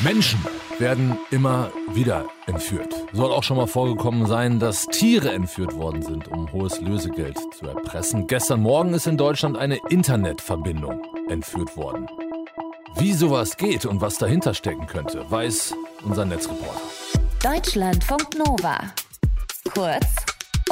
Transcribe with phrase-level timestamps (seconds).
[0.00, 0.38] Menschen
[0.78, 2.94] werden immer wieder entführt.
[3.12, 7.66] Soll auch schon mal vorgekommen sein, dass Tiere entführt worden sind, um hohes Lösegeld zu
[7.66, 8.28] erpressen.
[8.28, 12.06] Gestern Morgen ist in Deutschland eine Internetverbindung entführt worden.
[12.96, 16.80] Wie sowas geht und was dahinter stecken könnte, weiß unser Netzreporter.
[17.42, 18.78] Deutschlandfunk Nova.
[19.74, 20.06] Kurz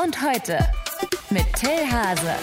[0.02, 0.58] und heute
[1.30, 2.36] mit Till Hase.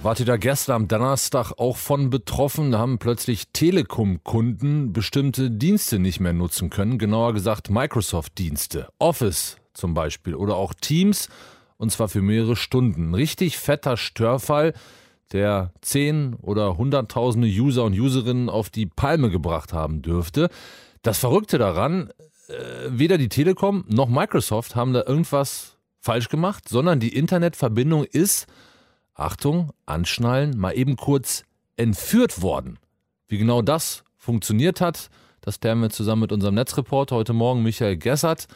[0.00, 2.70] Wart ihr da gestern am Donnerstag auch von betroffen?
[2.70, 6.98] Da haben plötzlich Telekom-Kunden bestimmte Dienste nicht mehr nutzen können.
[6.98, 8.88] Genauer gesagt Microsoft-Dienste.
[9.00, 11.28] Office zum Beispiel oder auch Teams.
[11.78, 13.10] Und zwar für mehrere Stunden.
[13.10, 14.72] Ein richtig fetter Störfall,
[15.32, 20.48] der zehn oder hunderttausende User und Userinnen auf die Palme gebracht haben dürfte.
[21.02, 22.10] Das Verrückte daran,
[22.46, 22.54] äh,
[22.88, 28.46] weder die Telekom noch Microsoft haben da irgendwas falsch gemacht, sondern die Internetverbindung ist
[29.18, 31.44] Achtung, anschnallen, mal eben kurz
[31.76, 32.78] entführt worden.
[33.26, 37.96] Wie genau das funktioniert hat, das klären wir zusammen mit unserem Netzreporter heute Morgen, Michael
[37.96, 38.46] Gessert.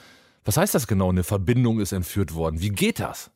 [0.44, 1.10] Was heißt das genau?
[1.10, 2.60] Eine Verbindung ist entführt worden.
[2.60, 3.30] Wie geht das?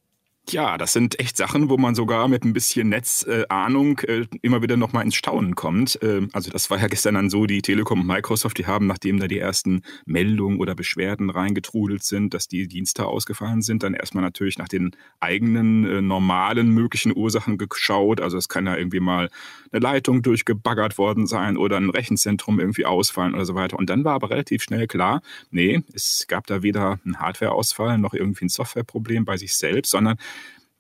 [0.49, 4.77] Ja, das sind echt Sachen, wo man sogar mit ein bisschen Netzahnung äh, immer wieder
[4.77, 6.01] nochmal ins Staunen kommt.
[6.03, 9.19] Äh, also das war ja gestern dann so, die Telekom und Microsoft, die haben, nachdem
[9.19, 14.23] da die ersten Meldungen oder Beschwerden reingetrudelt sind, dass die Dienste ausgefallen sind, dann erstmal
[14.23, 18.21] natürlich nach den eigenen äh, normalen möglichen Ursachen geschaut.
[18.21, 19.31] Also es kann ja irgendwie mal
[19.73, 23.77] eine Leitung durchgebaggert worden sein oder ein Rechenzentrum irgendwie ausfallen oder so weiter.
[23.81, 28.15] Und dann war aber relativ schnell klar, nee, es gab da weder einen Hardwareausfall noch
[28.15, 30.19] irgendwie ein Softwareproblem bei sich selbst, sondern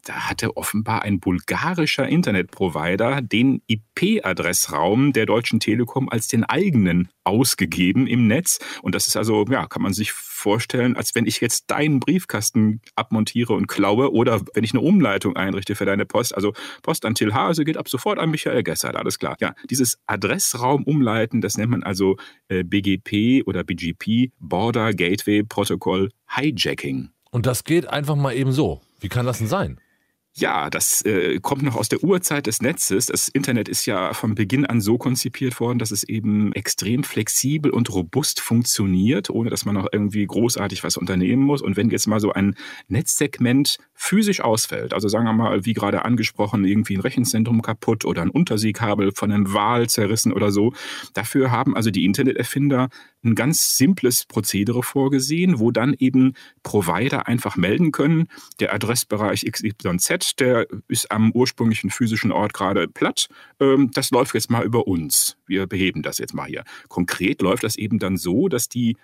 [0.06, 8.06] da hatte offenbar ein bulgarischer Internetprovider den IP-Adressraum der Deutschen Telekom als den eigenen ausgegeben
[8.06, 8.60] im Netz.
[8.82, 12.80] Und das ist also, ja, kann man sich vorstellen, als wenn ich jetzt deinen Briefkasten
[12.94, 16.36] abmontiere und klaue oder wenn ich eine Umleitung einrichte für deine Post.
[16.36, 19.36] Also Post an Till Hase geht ab sofort an Michael Gessert, alles klar.
[19.40, 22.16] Ja, dieses Adressraum umleiten, das nennt man also
[22.48, 27.10] äh, BGP oder BGP, Border Gateway Protocol Hijacking.
[27.32, 28.82] Und das geht einfach mal eben so.
[29.00, 29.80] Wie kann das denn sein?
[30.38, 33.06] Ja, das äh, kommt noch aus der Urzeit des Netzes.
[33.06, 37.70] Das Internet ist ja von Beginn an so konzipiert worden, dass es eben extrem flexibel
[37.70, 41.62] und robust funktioniert, ohne dass man noch irgendwie großartig was unternehmen muss.
[41.62, 42.54] Und wenn jetzt mal so ein
[42.88, 48.20] Netzsegment physisch ausfällt, also sagen wir mal, wie gerade angesprochen, irgendwie ein Rechenzentrum kaputt oder
[48.20, 50.74] ein Unterseekabel von einem Wal zerrissen oder so,
[51.14, 52.90] dafür haben also die Interneterfinder
[53.24, 58.28] ein ganz simples Prozedere vorgesehen, wo dann eben Provider einfach melden können,
[58.60, 63.28] der Adressbereich XYZ, der ist am ursprünglichen physischen Ort gerade platt,
[63.60, 65.36] ähm, das läuft jetzt mal über uns.
[65.46, 66.64] Wir beheben das jetzt mal hier.
[66.88, 68.96] Konkret läuft das eben dann so, dass die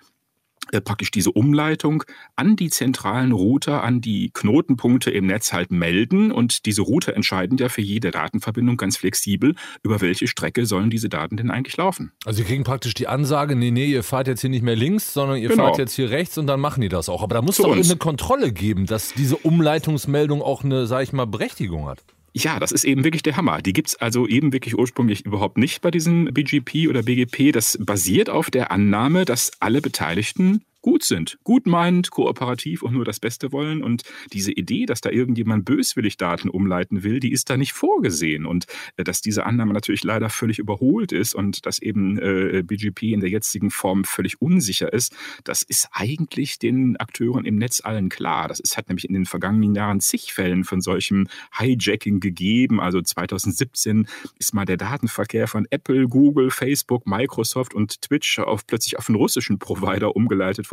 [0.83, 2.03] praktisch diese Umleitung
[2.35, 7.57] an die zentralen Router, an die Knotenpunkte im Netz halt melden und diese Router entscheiden
[7.57, 12.11] ja für jede Datenverbindung ganz flexibel, über welche Strecke sollen diese Daten denn eigentlich laufen.
[12.25, 15.13] Also sie kriegen praktisch die Ansage, nee, nee, ihr fahrt jetzt hier nicht mehr links,
[15.13, 15.65] sondern ihr genau.
[15.65, 17.23] fahrt jetzt hier rechts und dann machen die das auch.
[17.23, 21.13] Aber da muss es doch eine Kontrolle geben, dass diese Umleitungsmeldung auch eine, sag ich
[21.13, 22.03] mal, Berechtigung hat.
[22.35, 23.61] Ja, das ist eben wirklich der Hammer.
[23.61, 27.51] Die gibt's also eben wirklich ursprünglich überhaupt nicht bei diesem BGP oder BGP.
[27.51, 33.05] Das basiert auf der Annahme, dass alle Beteiligten gut sind, gut meinend, kooperativ und nur
[33.05, 33.81] das Beste wollen.
[33.81, 38.45] Und diese Idee, dass da irgendjemand böswillig Daten umleiten will, die ist da nicht vorgesehen.
[38.45, 38.67] Und
[38.97, 43.21] äh, dass diese Annahme natürlich leider völlig überholt ist und dass eben äh, BGP in
[43.21, 48.49] der jetzigen Form völlig unsicher ist, das ist eigentlich den Akteuren im Netz allen klar.
[48.49, 51.27] Das ist, hat nämlich in den vergangenen Jahren zig Fällen von solchem
[51.57, 52.81] Hijacking gegeben.
[52.81, 54.07] Also 2017
[54.37, 59.15] ist mal der Datenverkehr von Apple, Google, Facebook, Microsoft und Twitch auf plötzlich auf einen
[59.15, 60.72] russischen Provider umgeleitet worden.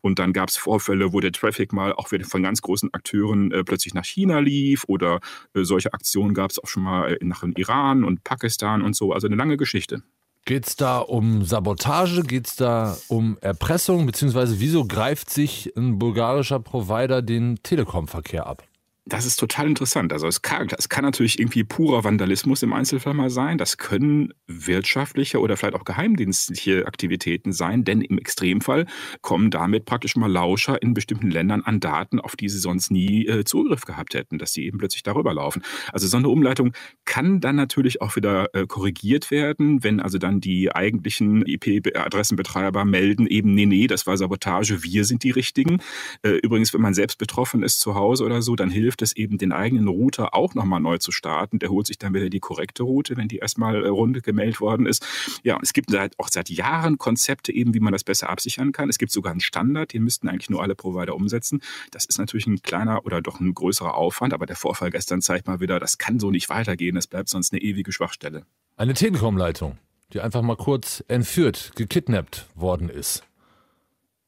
[0.00, 3.64] Und dann gab es Vorfälle, wo der Traffic mal auch von ganz großen Akteuren äh,
[3.64, 5.20] plötzlich nach China lief oder
[5.54, 9.12] äh, solche Aktionen gab es auch schon mal äh, nach Iran und Pakistan und so.
[9.12, 10.02] Also eine lange Geschichte.
[10.46, 12.22] Geht es da um Sabotage?
[12.22, 14.06] Geht es da um Erpressung?
[14.06, 18.62] Beziehungsweise wieso greift sich ein bulgarischer Provider den Telekom-Verkehr ab?
[19.08, 20.12] Das ist total interessant.
[20.12, 23.56] Also es kann, es kann natürlich irgendwie purer Vandalismus im Einzelfall mal sein.
[23.56, 28.86] Das können wirtschaftliche oder vielleicht auch geheimdienstliche Aktivitäten sein, denn im Extremfall
[29.20, 33.28] kommen damit praktisch mal Lauscher in bestimmten Ländern an Daten, auf die sie sonst nie
[33.28, 35.62] äh, Zugriff gehabt hätten, dass die eben plötzlich darüber laufen.
[35.92, 36.72] Also so eine Umleitung
[37.04, 43.28] kann dann natürlich auch wieder äh, korrigiert werden, wenn also dann die eigentlichen IP-Adressenbetreiber melden
[43.28, 45.78] eben, nee, nee, das war Sabotage, wir sind die Richtigen.
[46.22, 49.16] Äh, übrigens, wenn man selbst betroffen ist zu Hause oder so, dann hilft hilft es
[49.16, 51.58] eben, den eigenen Router auch nochmal neu zu starten.
[51.58, 54.86] Der holt sich dann wieder die korrekte Route, wenn die erstmal äh, runde gemeldet worden
[54.86, 55.04] ist.
[55.42, 58.88] Ja, es gibt seit, auch seit Jahren Konzepte eben, wie man das besser absichern kann.
[58.88, 61.60] Es gibt sogar einen Standard, den müssten eigentlich nur alle Provider umsetzen.
[61.90, 65.46] Das ist natürlich ein kleiner oder doch ein größerer Aufwand, aber der Vorfall gestern zeigt
[65.46, 66.96] mal wieder, das kann so nicht weitergehen.
[66.96, 68.46] Es bleibt sonst eine ewige Schwachstelle.
[68.76, 69.78] Eine Telekom-Leitung
[70.12, 73.24] die einfach mal kurz entführt, gekidnappt worden ist.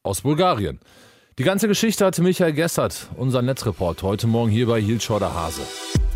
[0.03, 0.81] Aus Bulgarien.
[1.39, 5.63] Die ganze Geschichte hatte Michael Gessert, unser Netzreport, heute Morgen hier bei Hilschorder Hase.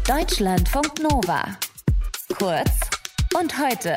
[0.05, 1.45] Deutschlandfunk Nova.
[2.37, 2.71] Kurz
[3.39, 3.95] und heute.